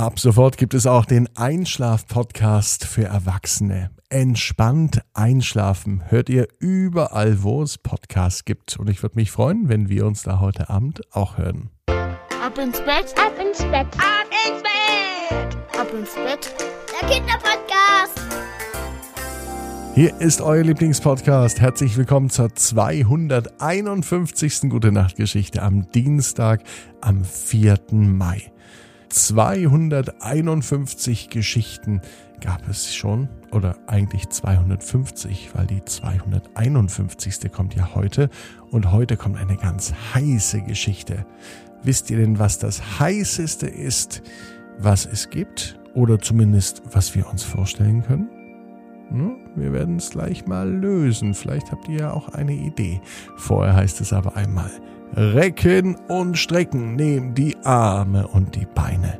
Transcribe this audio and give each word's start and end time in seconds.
Ab 0.00 0.18
sofort 0.18 0.56
gibt 0.56 0.72
es 0.72 0.86
auch 0.86 1.04
den 1.04 1.28
Einschlaf-Podcast 1.36 2.86
für 2.86 3.04
Erwachsene. 3.04 3.90
Entspannt 4.08 5.02
einschlafen 5.12 6.04
hört 6.08 6.30
ihr 6.30 6.48
überall, 6.58 7.42
wo 7.42 7.62
es 7.62 7.76
Podcasts 7.76 8.46
gibt. 8.46 8.78
Und 8.78 8.88
ich 8.88 9.02
würde 9.02 9.16
mich 9.16 9.30
freuen, 9.30 9.68
wenn 9.68 9.90
wir 9.90 10.06
uns 10.06 10.22
da 10.22 10.40
heute 10.40 10.70
Abend 10.70 11.02
auch 11.14 11.36
hören. 11.36 11.68
Ab 11.86 12.56
ins 12.56 12.78
Bett, 12.78 13.14
ab 13.18 13.34
ins 13.38 13.58
Bett, 13.58 13.88
ab 13.98 14.24
ins 14.48 14.62
Bett, 14.62 15.58
ab 15.78 15.92
ins 15.92 16.14
Bett. 16.14 16.54
Der 16.98 17.06
Kinderpodcast. 17.06 18.22
Hier 19.94 20.18
ist 20.18 20.40
euer 20.40 20.62
Lieblingspodcast. 20.62 21.60
Herzlich 21.60 21.98
willkommen 21.98 22.30
zur 22.30 22.54
251. 22.54 24.70
Gute 24.70 24.92
Nacht 24.92 25.16
Geschichte 25.16 25.60
am 25.60 25.92
Dienstag, 25.92 26.62
am 27.02 27.22
4. 27.22 27.76
Mai. 27.90 28.50
251 29.10 31.28
Geschichten 31.30 32.00
gab 32.40 32.68
es 32.68 32.94
schon, 32.94 33.28
oder 33.50 33.76
eigentlich 33.86 34.28
250, 34.28 35.50
weil 35.54 35.66
die 35.66 35.84
251. 35.84 37.50
kommt 37.52 37.74
ja 37.74 37.94
heute 37.94 38.30
und 38.70 38.92
heute 38.92 39.16
kommt 39.16 39.36
eine 39.36 39.56
ganz 39.56 39.92
heiße 40.14 40.62
Geschichte. 40.62 41.26
Wisst 41.82 42.10
ihr 42.10 42.18
denn, 42.18 42.38
was 42.38 42.58
das 42.58 43.00
heißeste 43.00 43.66
ist, 43.66 44.22
was 44.78 45.06
es 45.06 45.28
gibt? 45.28 45.80
Oder 45.94 46.20
zumindest, 46.20 46.82
was 46.92 47.16
wir 47.16 47.28
uns 47.28 47.42
vorstellen 47.42 48.04
können? 48.04 48.28
Hm, 49.08 49.38
wir 49.56 49.72
werden 49.72 49.96
es 49.96 50.10
gleich 50.10 50.46
mal 50.46 50.70
lösen. 50.70 51.34
Vielleicht 51.34 51.72
habt 51.72 51.88
ihr 51.88 51.98
ja 51.98 52.12
auch 52.12 52.28
eine 52.28 52.54
Idee. 52.54 53.00
Vorher 53.36 53.74
heißt 53.74 54.00
es 54.00 54.12
aber 54.12 54.36
einmal, 54.36 54.70
Recken 55.16 55.96
und 56.08 56.38
strecken, 56.38 56.94
nehmt 56.94 57.36
die 57.36 57.56
Arme 57.64 58.26
und 58.28 58.54
die 58.54 58.66
Beine, 58.66 59.18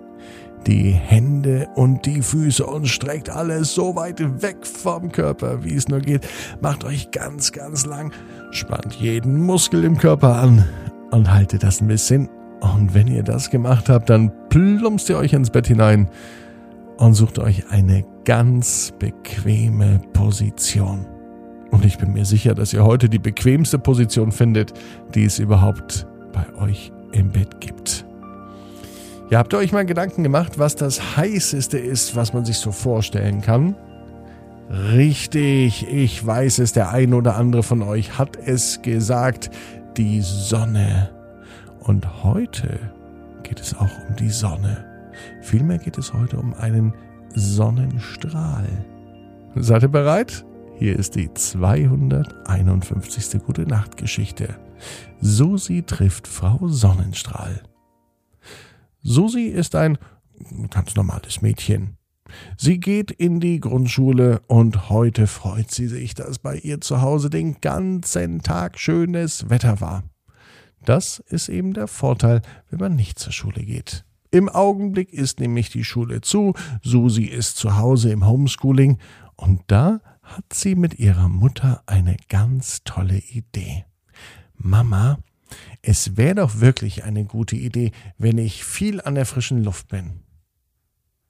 die 0.67 0.93
Hände 0.93 1.69
und 1.75 2.07
die 2.07 2.23
Füße 2.23 2.65
und 2.65 2.87
streckt 2.87 3.29
alles 3.29 3.75
so 3.75 3.97
weit 3.97 4.21
weg 4.43 4.65
vom 4.65 5.11
Körper, 5.11 5.65
wie 5.65 5.75
es 5.75 5.89
nur 5.89 6.01
geht. 6.01 6.27
Macht 6.61 6.85
euch 6.85 7.11
ganz, 7.11 7.53
ganz 7.53 7.87
lang, 7.87 8.13
spannt 8.53 8.95
jeden 8.95 9.41
Muskel 9.41 9.85
im 9.85 9.97
Körper 9.99 10.37
an 10.37 10.65
und 11.11 11.33
haltet 11.33 11.63
das 11.63 11.81
ein 11.81 11.89
bisschen. 11.89 12.29
Und 12.61 12.95
wenn 12.95 13.09
ihr 13.09 13.23
das 13.23 13.51
gemacht 13.51 13.89
habt, 13.89 14.11
dann 14.11 14.31
plumpst 14.51 15.09
ihr 15.09 15.17
euch 15.17 15.33
ins 15.33 15.51
Bett 15.51 15.67
hinein 15.67 16.09
und 16.99 17.15
sucht 17.15 17.39
euch 17.39 17.71
eine 17.71 18.05
ganz 18.25 18.93
bequeme 18.99 20.01
Position. 20.13 21.07
Und 21.71 21.85
ich 21.85 21.99
bin 21.99 22.13
mir 22.13 22.25
sicher, 22.25 22.55
dass 22.55 22.73
ihr 22.73 22.85
heute 22.85 23.09
die 23.09 23.19
bequemste 23.19 23.79
Position 23.79 24.33
findet, 24.33 24.73
die 25.15 25.25
es 25.25 25.39
überhaupt 25.39 26.07
bei 26.33 26.47
euch 26.61 26.93
im 27.13 27.31
Bett 27.31 27.61
gibt. 27.61 28.05
Ja, 29.31 29.39
habt 29.39 29.53
ihr 29.53 29.59
euch 29.59 29.73
mal 29.73 29.87
Gedanken 29.87 30.25
gemacht, 30.25 30.59
was 30.59 30.75
das 30.75 31.17
heißeste 31.17 31.79
ist, 31.79 32.17
was 32.17 32.33
man 32.33 32.45
sich 32.45 32.59
so 32.59 32.73
vorstellen 32.73 33.41
kann? 33.41 33.77
Richtig, 34.69 35.87
ich 35.89 36.25
weiß 36.25 36.59
es, 36.59 36.73
der 36.73 36.91
ein 36.91 37.15
oder 37.15 37.37
andere 37.37 37.63
von 37.63 37.83
euch 37.83 38.19
hat 38.19 38.37
es 38.37 38.83
gesagt, 38.83 39.51
die 39.97 40.21
Sonne. 40.21 41.11
Und 41.81 42.25
heute 42.25 42.79
geht 43.43 43.61
es 43.61 43.75
auch 43.77 43.91
um 44.09 44.17
die 44.17 44.31
Sonne. 44.31 44.85
Vielmehr 45.43 45.79
geht 45.79 45.99
es 45.99 46.13
heute 46.13 46.37
um 46.37 46.55
einen 46.55 46.95
Sonnenstrahl. 47.35 48.67
Seid 49.57 49.83
ihr 49.83 49.89
bereit? 49.89 50.45
Hier 50.81 50.99
ist 50.99 51.15
die 51.15 51.33
251. 51.35 53.43
Gute 53.45 53.67
Nacht 53.67 53.99
Geschichte. 53.99 54.57
Susi 55.21 55.83
trifft 55.83 56.27
Frau 56.27 56.69
Sonnenstrahl. 56.69 57.63
Susi 59.03 59.43
ist 59.43 59.75
ein 59.75 59.99
ganz 60.71 60.95
normales 60.95 61.43
Mädchen. 61.43 61.99
Sie 62.57 62.81
geht 62.81 63.11
in 63.11 63.41
die 63.41 63.61
Grundschule 63.61 64.41
und 64.47 64.89
heute 64.89 65.27
freut 65.27 65.71
sie 65.71 65.87
sich, 65.87 66.15
dass 66.15 66.39
bei 66.39 66.57
ihr 66.57 66.81
zu 66.81 67.03
Hause 67.03 67.29
den 67.29 67.61
ganzen 67.61 68.41
Tag 68.41 68.79
schönes 68.79 69.51
Wetter 69.51 69.83
war. 69.83 70.05
Das 70.87 71.19
ist 71.19 71.51
eben 71.51 71.75
der 71.75 71.89
Vorteil, 71.89 72.41
wenn 72.71 72.81
man 72.81 72.97
nicht 72.97 73.19
zur 73.19 73.35
Schule 73.35 73.65
geht. 73.65 74.07
Im 74.31 74.49
Augenblick 74.49 75.13
ist 75.13 75.41
nämlich 75.41 75.69
die 75.69 75.85
Schule 75.85 76.23
zu, 76.23 76.55
Susi 76.83 77.25
ist 77.25 77.59
zu 77.59 77.77
Hause 77.77 78.11
im 78.11 78.27
Homeschooling 78.27 78.97
und 79.37 79.61
da 79.67 80.01
hat 80.31 80.53
sie 80.53 80.77
mit 80.77 80.99
ihrer 80.99 81.29
Mutter 81.29 81.83
eine 81.87 82.17
ganz 82.29 82.83
tolle 82.85 83.19
Idee. 83.19 83.85
Mama, 84.55 85.19
es 85.83 86.17
wäre 86.17 86.37
doch 86.37 86.61
wirklich 86.61 87.05
eine 87.05 87.25
gute 87.25 87.57
Idee, 87.57 87.91
wenn 88.19 88.39
ich 88.39 88.65
viel 88.65 89.01
an 89.01 89.17
der 89.17 89.27
frischen 89.27 89.65
Luft 89.65 89.89
bin. 89.89 90.21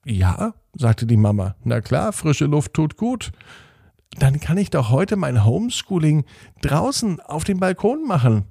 Ja, 0.05 0.53
sagte 0.73 1.05
die 1.05 1.17
Mama, 1.17 1.55
na 1.63 1.81
klar, 1.81 2.13
frische 2.13 2.45
Luft 2.45 2.73
tut 2.73 2.97
gut. 2.97 3.31
Dann 4.19 4.39
kann 4.39 4.57
ich 4.57 4.69
doch 4.69 4.89
heute 4.89 5.15
mein 5.15 5.45
Homeschooling 5.45 6.25
draußen 6.61 7.19
auf 7.21 7.43
dem 7.43 7.59
Balkon 7.59 8.05
machen. 8.05 8.45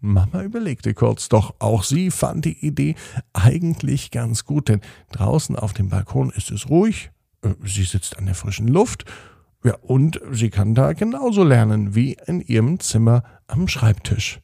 Mama 0.00 0.42
überlegte 0.42 0.92
kurz, 0.92 1.28
doch 1.28 1.54
auch 1.58 1.82
sie 1.82 2.10
fand 2.10 2.44
die 2.44 2.64
Idee 2.64 2.94
eigentlich 3.32 4.10
ganz 4.10 4.44
gut, 4.44 4.68
denn 4.68 4.82
draußen 5.12 5.56
auf 5.56 5.72
dem 5.72 5.88
Balkon 5.88 6.30
ist 6.30 6.50
es 6.50 6.68
ruhig, 6.68 7.10
äh, 7.42 7.54
sie 7.64 7.84
sitzt 7.84 8.18
an 8.18 8.26
der 8.26 8.34
frischen 8.34 8.68
Luft 8.68 9.06
ja, 9.64 9.76
und 9.80 10.20
sie 10.30 10.50
kann 10.50 10.74
da 10.74 10.92
genauso 10.92 11.42
lernen 11.42 11.94
wie 11.94 12.18
in 12.26 12.42
ihrem 12.42 12.80
Zimmer 12.80 13.22
am 13.46 13.66
Schreibtisch. 13.66 14.40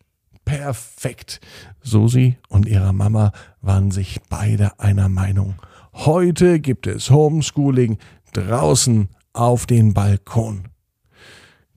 Perfekt. 0.47 1.41
Susi 1.83 2.39
und 2.49 2.67
ihre 2.67 2.95
Mama 2.95 3.33
waren 3.61 3.91
sich 3.91 4.21
beide 4.31 4.81
einer 4.81 5.11
Meinung. 5.11 5.57
Heute 5.93 6.59
gibt 6.59 6.87
es 6.87 7.11
Homeschooling 7.11 7.99
draußen 8.33 9.09
auf 9.35 9.67
den 9.67 9.93
Balkon. 9.93 10.69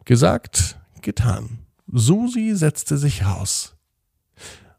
Gesagt, 0.05 0.79
getan. 1.01 1.59
Susi 1.87 2.53
setzte 2.55 2.97
sich 2.97 3.25
raus. 3.25 3.75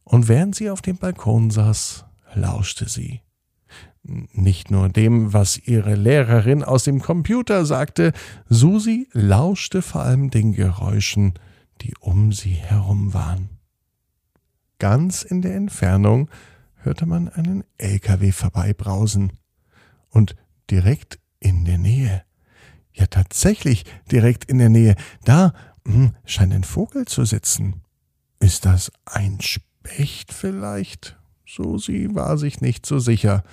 Und 0.04 0.28
während 0.28 0.54
sie 0.54 0.70
auf 0.70 0.80
dem 0.80 0.96
Balkon 0.96 1.50
saß, 1.50 2.06
lauschte 2.34 2.88
sie 2.88 3.20
nicht 4.04 4.70
nur 4.70 4.88
dem, 4.88 5.32
was 5.32 5.56
ihre 5.56 5.94
Lehrerin 5.94 6.62
aus 6.62 6.84
dem 6.84 7.00
Computer 7.00 7.64
sagte, 7.64 8.12
Susi 8.48 9.08
lauschte 9.12 9.82
vor 9.82 10.02
allem 10.02 10.30
den 10.30 10.52
Geräuschen, 10.52 11.34
die 11.80 11.94
um 12.00 12.32
sie 12.32 12.52
herum 12.52 13.14
waren. 13.14 13.48
Ganz 14.78 15.22
in 15.22 15.40
der 15.42 15.54
Entfernung 15.54 16.28
hörte 16.76 17.06
man 17.06 17.28
einen 17.28 17.64
LKW 17.78 18.32
vorbeibrausen. 18.32 19.32
Und 20.10 20.36
direkt 20.70 21.18
in 21.40 21.64
der 21.64 21.78
Nähe, 21.78 22.22
ja 22.92 23.06
tatsächlich 23.06 23.84
direkt 24.10 24.44
in 24.44 24.58
der 24.58 24.68
Nähe, 24.68 24.94
da 25.24 25.52
hm, 25.86 26.14
scheint 26.24 26.52
ein 26.52 26.64
Vogel 26.64 27.06
zu 27.06 27.24
sitzen. 27.24 27.82
Ist 28.40 28.64
das 28.66 28.92
ein 29.04 29.40
Specht 29.40 30.32
vielleicht? 30.32 31.18
Susi 31.46 32.08
war 32.12 32.38
sich 32.38 32.60
nicht 32.60 32.86
so 32.86 32.98
sicher. 32.98 33.44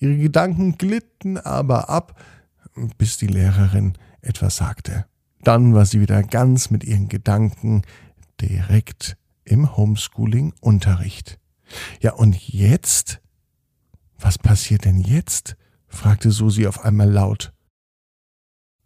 Ihre 0.00 0.16
Gedanken 0.16 0.78
glitten 0.78 1.36
aber 1.36 1.90
ab, 1.90 2.18
bis 2.96 3.18
die 3.18 3.26
Lehrerin 3.26 3.94
etwas 4.22 4.56
sagte. 4.56 5.06
Dann 5.42 5.74
war 5.74 5.86
sie 5.86 6.00
wieder 6.00 6.22
ganz 6.22 6.70
mit 6.70 6.84
ihren 6.84 7.08
Gedanken 7.08 7.82
direkt 8.40 9.16
im 9.44 9.76
Homeschooling-Unterricht. 9.76 11.38
Ja, 12.00 12.14
und 12.14 12.36
jetzt? 12.48 13.20
Was 14.18 14.38
passiert 14.38 14.84
denn 14.84 14.98
jetzt? 14.98 15.56
fragte 15.88 16.30
Susi 16.30 16.66
auf 16.66 16.84
einmal 16.84 17.10
laut. 17.10 17.52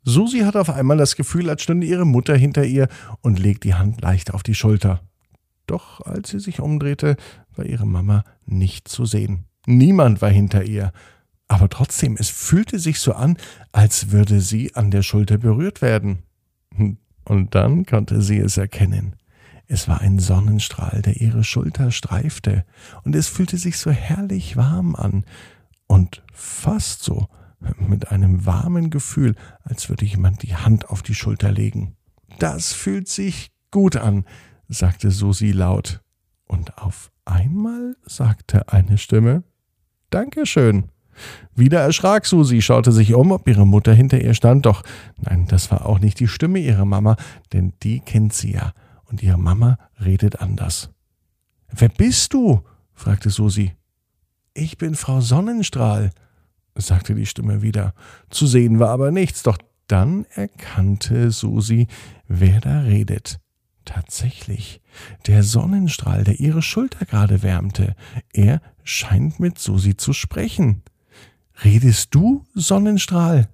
Susi 0.02 0.40
hatte 0.40 0.60
auf 0.60 0.70
einmal 0.70 0.96
das 0.96 1.16
Gefühl, 1.16 1.48
als 1.48 1.62
stünde 1.62 1.86
ihre 1.86 2.04
Mutter 2.04 2.36
hinter 2.36 2.64
ihr 2.64 2.88
und 3.20 3.38
legte 3.38 3.68
die 3.68 3.74
Hand 3.74 4.00
leicht 4.00 4.34
auf 4.34 4.42
die 4.42 4.54
Schulter. 4.54 5.00
Doch 5.66 6.00
als 6.02 6.30
sie 6.30 6.40
sich 6.40 6.60
umdrehte, 6.60 7.16
war 7.54 7.64
ihre 7.64 7.86
Mama 7.86 8.24
nicht 8.44 8.88
zu 8.88 9.06
sehen. 9.06 9.46
Niemand 9.66 10.22
war 10.22 10.30
hinter 10.30 10.64
ihr. 10.64 10.92
Aber 11.48 11.68
trotzdem, 11.68 12.16
es 12.18 12.30
fühlte 12.30 12.78
sich 12.78 12.98
so 13.00 13.12
an, 13.12 13.36
als 13.72 14.10
würde 14.10 14.40
sie 14.40 14.74
an 14.74 14.90
der 14.90 15.02
Schulter 15.02 15.38
berührt 15.38 15.82
werden. 15.82 16.22
Und 17.24 17.54
dann 17.54 17.86
konnte 17.86 18.22
sie 18.22 18.38
es 18.38 18.56
erkennen. 18.56 19.16
Es 19.66 19.88
war 19.88 20.00
ein 20.00 20.18
Sonnenstrahl, 20.18 21.02
der 21.02 21.20
ihre 21.20 21.44
Schulter 21.44 21.90
streifte, 21.90 22.64
und 23.02 23.16
es 23.16 23.28
fühlte 23.28 23.56
sich 23.56 23.78
so 23.78 23.90
herrlich 23.90 24.56
warm 24.56 24.94
an 24.94 25.24
und 25.86 26.22
fast 26.32 27.02
so 27.02 27.28
mit 27.78 28.10
einem 28.10 28.44
warmen 28.44 28.90
Gefühl, 28.90 29.34
als 29.62 29.88
würde 29.88 30.04
jemand 30.04 30.42
die 30.42 30.54
Hand 30.54 30.90
auf 30.90 31.02
die 31.02 31.14
Schulter 31.14 31.50
legen. 31.50 31.96
Das 32.38 32.74
fühlt 32.74 33.08
sich 33.08 33.52
gut 33.70 33.96
an, 33.96 34.24
sagte 34.68 35.10
Susi 35.10 35.52
laut. 35.52 36.02
Und 36.46 36.76
auf 36.76 37.10
einmal 37.24 37.96
sagte 38.04 38.68
eine 38.68 38.98
Stimme 38.98 39.44
Dankeschön. 40.14 40.84
Wieder 41.56 41.80
erschrak 41.80 42.24
Susi, 42.24 42.62
schaute 42.62 42.92
sich 42.92 43.14
um, 43.14 43.32
ob 43.32 43.48
ihre 43.48 43.66
Mutter 43.66 43.92
hinter 43.92 44.20
ihr 44.20 44.34
stand, 44.34 44.64
doch 44.64 44.84
nein, 45.16 45.46
das 45.48 45.72
war 45.72 45.86
auch 45.86 45.98
nicht 45.98 46.20
die 46.20 46.28
Stimme 46.28 46.60
ihrer 46.60 46.84
Mama, 46.84 47.16
denn 47.52 47.72
die 47.82 47.98
kennt 47.98 48.32
sie 48.32 48.52
ja, 48.52 48.74
und 49.06 49.24
ihre 49.24 49.38
Mama 49.38 49.76
redet 50.00 50.40
anders. 50.40 50.90
Wer 51.68 51.88
bist 51.88 52.32
du? 52.32 52.62
fragte 52.92 53.28
Susi. 53.28 53.72
Ich 54.54 54.78
bin 54.78 54.94
Frau 54.94 55.20
Sonnenstrahl. 55.20 56.12
sagte 56.76 57.16
die 57.16 57.26
Stimme 57.26 57.62
wieder. 57.62 57.92
Zu 58.30 58.46
sehen 58.46 58.78
war 58.78 58.90
aber 58.90 59.10
nichts, 59.10 59.42
doch 59.42 59.58
dann 59.88 60.26
erkannte 60.30 61.32
Susi, 61.32 61.88
wer 62.28 62.60
da 62.60 62.82
redet. 62.82 63.40
Tatsächlich, 63.84 64.80
der 65.26 65.42
Sonnenstrahl, 65.42 66.24
der 66.24 66.40
ihre 66.40 66.62
Schulter 66.62 67.04
gerade 67.04 67.42
wärmte, 67.42 67.94
er 68.32 68.62
scheint 68.82 69.40
mit 69.40 69.58
Susi 69.58 69.96
zu 69.96 70.12
sprechen. 70.12 70.82
Redest 71.62 72.14
du, 72.14 72.44
Sonnenstrahl? 72.54 73.48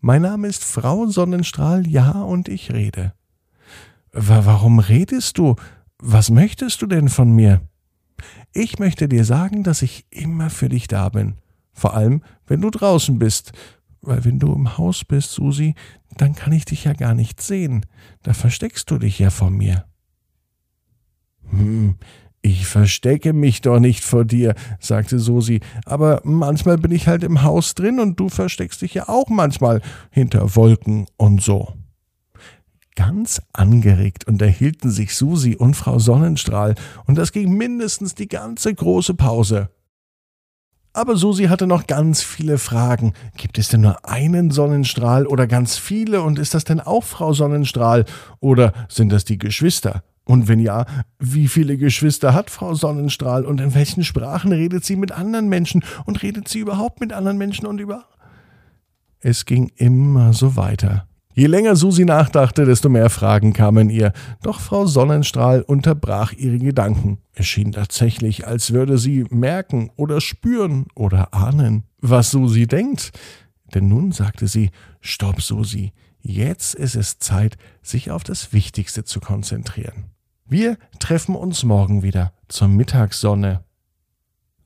Mein 0.00 0.22
Name 0.22 0.48
ist 0.48 0.64
Frau 0.64 1.06
Sonnenstrahl, 1.06 1.86
ja, 1.86 2.10
und 2.10 2.48
ich 2.48 2.72
rede. 2.72 3.12
Warum 4.12 4.78
redest 4.78 5.38
du? 5.38 5.56
Was 5.98 6.30
möchtest 6.30 6.80
du 6.80 6.86
denn 6.86 7.08
von 7.08 7.32
mir? 7.32 7.60
Ich 8.52 8.78
möchte 8.78 9.08
dir 9.08 9.24
sagen, 9.24 9.62
dass 9.62 9.82
ich 9.82 10.06
immer 10.10 10.48
für 10.48 10.68
dich 10.68 10.88
da 10.88 11.10
bin. 11.10 11.34
Vor 11.72 11.94
allem, 11.94 12.22
wenn 12.46 12.62
du 12.62 12.70
draußen 12.70 13.18
bist. 13.18 13.52
Weil 14.06 14.24
wenn 14.24 14.38
du 14.38 14.52
im 14.52 14.78
Haus 14.78 15.04
bist, 15.04 15.32
Susi, 15.32 15.74
dann 16.16 16.34
kann 16.34 16.52
ich 16.52 16.64
dich 16.64 16.84
ja 16.84 16.92
gar 16.92 17.14
nicht 17.14 17.42
sehen. 17.42 17.84
Da 18.22 18.32
versteckst 18.32 18.90
du 18.90 18.98
dich 18.98 19.18
ja 19.18 19.30
vor 19.30 19.50
mir. 19.50 19.84
Hm, 21.50 21.96
ich 22.40 22.66
verstecke 22.66 23.32
mich 23.32 23.60
doch 23.60 23.80
nicht 23.80 24.04
vor 24.04 24.24
dir, 24.24 24.54
sagte 24.78 25.18
Susi, 25.18 25.60
aber 25.84 26.20
manchmal 26.22 26.78
bin 26.78 26.92
ich 26.92 27.08
halt 27.08 27.24
im 27.24 27.42
Haus 27.42 27.74
drin 27.74 27.98
und 27.98 28.20
du 28.20 28.28
versteckst 28.28 28.82
dich 28.82 28.94
ja 28.94 29.08
auch 29.08 29.28
manchmal 29.28 29.82
hinter 30.10 30.54
Wolken 30.54 31.06
und 31.16 31.42
so. 31.42 31.74
Ganz 32.94 33.42
angeregt 33.52 34.28
unterhielten 34.28 34.90
sich 34.90 35.16
Susi 35.16 35.56
und 35.56 35.74
Frau 35.74 35.98
Sonnenstrahl, 35.98 36.76
und 37.06 37.18
das 37.18 37.32
ging 37.32 37.52
mindestens 37.52 38.14
die 38.14 38.28
ganze 38.28 38.72
große 38.72 39.14
Pause. 39.14 39.68
Aber 40.96 41.18
Susi 41.18 41.44
hatte 41.44 41.66
noch 41.66 41.86
ganz 41.86 42.22
viele 42.22 42.56
Fragen. 42.56 43.12
Gibt 43.36 43.58
es 43.58 43.68
denn 43.68 43.82
nur 43.82 44.08
einen 44.08 44.50
Sonnenstrahl 44.50 45.26
oder 45.26 45.46
ganz 45.46 45.76
viele? 45.76 46.22
Und 46.22 46.38
ist 46.38 46.54
das 46.54 46.64
denn 46.64 46.80
auch 46.80 47.04
Frau 47.04 47.34
Sonnenstrahl? 47.34 48.06
Oder 48.40 48.72
sind 48.88 49.12
das 49.12 49.26
die 49.26 49.36
Geschwister? 49.36 50.02
Und 50.24 50.48
wenn 50.48 50.58
ja, 50.58 50.86
wie 51.18 51.48
viele 51.48 51.76
Geschwister 51.76 52.32
hat 52.32 52.48
Frau 52.48 52.74
Sonnenstrahl 52.74 53.44
und 53.44 53.60
in 53.60 53.74
welchen 53.74 54.04
Sprachen 54.04 54.52
redet 54.52 54.86
sie 54.86 54.96
mit 54.96 55.12
anderen 55.12 55.50
Menschen 55.50 55.84
und 56.06 56.22
redet 56.22 56.48
sie 56.48 56.60
überhaupt 56.60 56.98
mit 57.00 57.12
anderen 57.12 57.36
Menschen 57.36 57.66
und 57.66 57.78
über? 57.78 58.06
Es 59.20 59.44
ging 59.44 59.70
immer 59.76 60.32
so 60.32 60.56
weiter. 60.56 61.06
Je 61.38 61.48
länger 61.48 61.76
Susi 61.76 62.06
nachdachte, 62.06 62.64
desto 62.64 62.88
mehr 62.88 63.10
Fragen 63.10 63.52
kamen 63.52 63.90
ihr. 63.90 64.14
Doch 64.42 64.58
Frau 64.58 64.86
Sonnenstrahl 64.86 65.60
unterbrach 65.60 66.32
ihre 66.32 66.56
Gedanken. 66.56 67.18
Es 67.34 67.46
schien 67.46 67.72
tatsächlich, 67.72 68.46
als 68.46 68.72
würde 68.72 68.96
sie 68.96 69.26
merken 69.28 69.90
oder 69.96 70.22
spüren 70.22 70.86
oder 70.94 71.34
ahnen, 71.34 71.82
was 72.00 72.30
Susi 72.30 72.66
denkt. 72.66 73.12
Denn 73.74 73.86
nun 73.86 74.12
sagte 74.12 74.48
sie, 74.48 74.70
Stopp, 75.02 75.42
Susi, 75.42 75.92
jetzt 76.22 76.74
ist 76.74 76.96
es 76.96 77.18
Zeit, 77.18 77.58
sich 77.82 78.10
auf 78.10 78.24
das 78.24 78.54
Wichtigste 78.54 79.04
zu 79.04 79.20
konzentrieren. 79.20 80.06
Wir 80.46 80.78
treffen 81.00 81.36
uns 81.36 81.64
morgen 81.64 82.02
wieder 82.02 82.32
zur 82.48 82.68
Mittagssonne. 82.68 83.65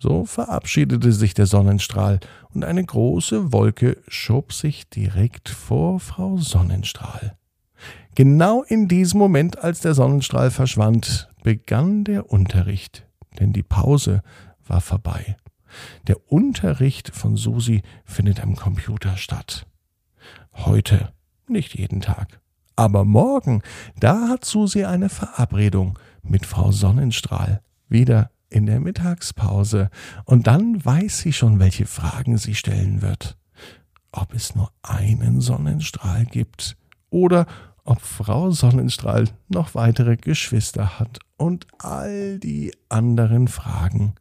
So 0.02 0.24
verabschiedete 0.24 1.12
sich 1.12 1.34
der 1.34 1.44
Sonnenstrahl, 1.46 2.20
und 2.54 2.64
eine 2.64 2.82
große 2.82 3.52
Wolke 3.52 3.98
schob 4.08 4.52
sich 4.52 4.88
direkt 4.88 5.50
vor 5.50 6.00
Frau 6.00 6.38
Sonnenstrahl. 6.38 7.36
Genau 8.14 8.62
in 8.62 8.88
diesem 8.88 9.18
Moment, 9.18 9.58
als 9.58 9.80
der 9.80 9.94
Sonnenstrahl 9.94 10.50
verschwand, 10.50 11.28
begann 11.42 12.04
der 12.04 12.30
Unterricht, 12.30 13.06
denn 13.38 13.52
die 13.52 13.62
Pause 13.62 14.22
war 14.66 14.80
vorbei. 14.80 15.36
Der 16.06 16.32
Unterricht 16.32 17.14
von 17.14 17.36
Susi 17.36 17.82
findet 18.04 18.42
am 18.42 18.56
Computer 18.56 19.16
statt. 19.18 19.66
Heute, 20.54 21.12
nicht 21.46 21.74
jeden 21.74 22.00
Tag. 22.00 22.40
Aber 22.74 23.04
morgen, 23.04 23.62
da 23.98 24.28
hat 24.28 24.46
Susi 24.46 24.84
eine 24.84 25.10
Verabredung 25.10 25.98
mit 26.22 26.46
Frau 26.46 26.72
Sonnenstrahl. 26.72 27.60
Wieder 27.88 28.30
in 28.50 28.66
der 28.66 28.80
Mittagspause, 28.80 29.90
und 30.24 30.46
dann 30.46 30.84
weiß 30.84 31.20
sie 31.20 31.32
schon, 31.32 31.58
welche 31.58 31.86
Fragen 31.86 32.36
sie 32.36 32.54
stellen 32.54 33.00
wird. 33.00 33.38
Ob 34.12 34.34
es 34.34 34.54
nur 34.54 34.70
einen 34.82 35.40
Sonnenstrahl 35.40 36.26
gibt 36.26 36.76
oder 37.10 37.46
ob 37.84 38.00
Frau 38.00 38.50
Sonnenstrahl 38.50 39.28
noch 39.48 39.74
weitere 39.74 40.16
Geschwister 40.16 40.98
hat 40.98 41.20
und 41.36 41.66
all 41.78 42.38
die 42.38 42.72
anderen 42.88 43.48
Fragen, 43.48 44.14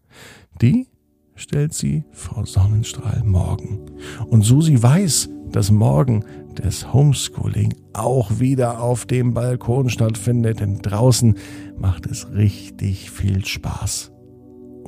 die 0.61 0.87
stellt 1.35 1.73
sie 1.73 2.03
Frau 2.11 2.45
Sonnenstrahl 2.45 3.23
morgen. 3.23 3.91
Und 4.27 4.43
Susi 4.43 4.81
weiß, 4.81 5.29
dass 5.51 5.71
morgen 5.71 6.25
das 6.55 6.93
Homeschooling 6.93 7.73
auch 7.93 8.39
wieder 8.39 8.81
auf 8.81 9.05
dem 9.05 9.33
Balkon 9.33 9.89
stattfindet, 9.89 10.59
denn 10.59 10.79
draußen 10.79 11.37
macht 11.77 12.05
es 12.05 12.31
richtig 12.33 13.09
viel 13.11 13.45
Spaß. 13.45 14.11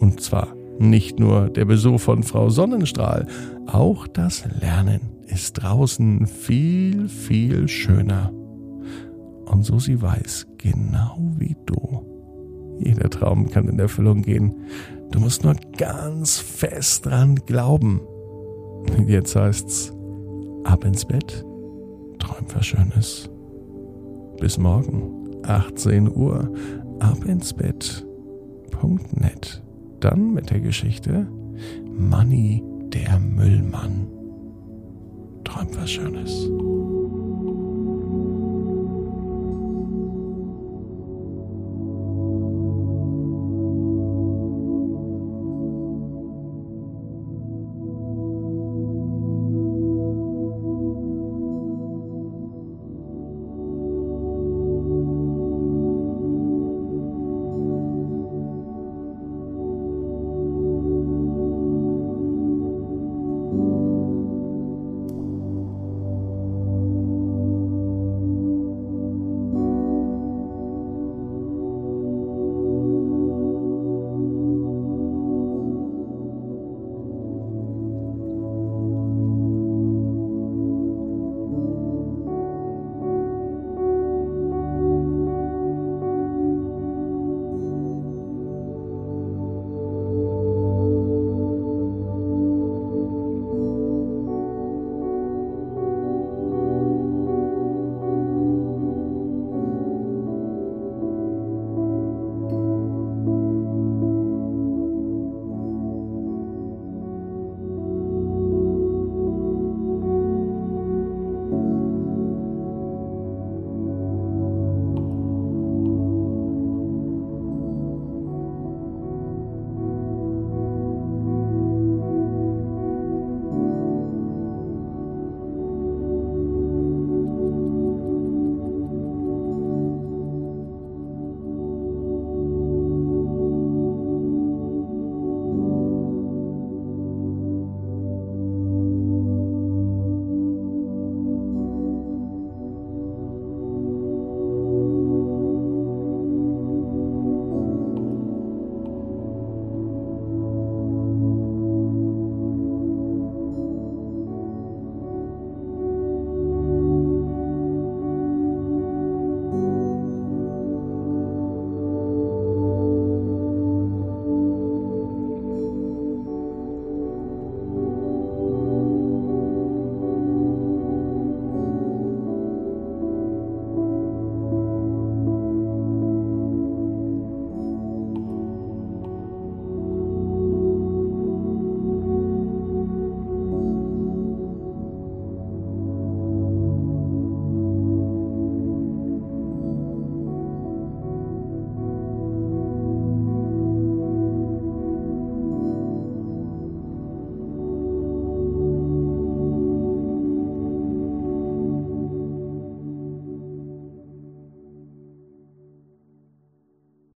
Und 0.02 0.20
zwar 0.20 0.56
nicht 0.80 1.20
nur 1.20 1.50
der 1.50 1.66
Besuch 1.66 2.00
von 2.00 2.24
Frau 2.24 2.50
Sonnenstrahl, 2.50 3.28
auch 3.68 4.08
das 4.08 4.46
Lernen 4.60 5.02
ist 5.28 5.54
draußen 5.54 6.26
viel, 6.26 7.08
viel 7.08 7.68
schöner. 7.68 8.34
Und 9.46 9.64
so 9.64 9.78
sie 9.78 10.02
weiß, 10.02 10.48
genau 10.58 11.20
wie 11.38 11.56
du. 11.68 12.02
Jeder 12.80 13.12
Traum 13.12 13.52
kann 13.52 13.68
in 13.68 13.78
Erfüllung 13.78 14.24
gehen. 14.24 14.56
Du 15.12 15.20
musst 15.20 15.44
nur 15.44 15.56
ganz 15.78 16.40
fest 16.40 17.06
dran 17.06 17.36
glauben. 17.36 18.02
Jetzt 19.06 19.36
heißt's, 19.36 19.94
ab 20.64 20.84
ins 20.84 21.06
Bett, 21.06 21.46
träum 22.18 22.48
was 22.56 22.66
Schönes. 22.66 23.30
Bis 24.40 24.58
morgen, 24.58 25.44
18 25.44 26.12
Uhr, 26.12 26.52
ab 27.00 27.24
ins 27.26 27.54
Bett.net 27.54 29.62
dann 30.04 30.34
mit 30.34 30.50
der 30.50 30.60
Geschichte 30.60 31.28
Manny 31.86 32.64
der 32.94 33.20
Müllmann. 33.20 34.08
Träumt 35.44 35.78
was 35.78 35.92
Schönes. 35.92 36.50